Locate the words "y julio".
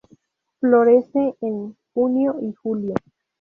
2.41-2.95